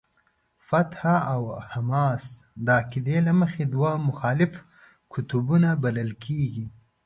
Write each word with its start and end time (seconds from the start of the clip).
فتح 0.67 1.01
او 1.33 1.41
حماس 1.71 2.23
د 2.65 2.67
عقیدې 2.79 3.17
له 3.27 3.33
مخې 3.41 3.63
دوه 3.73 3.91
مخالف 4.07 4.53
قطبونه 5.13 5.69
بلل 5.83 6.11
کېږي. 6.25 6.65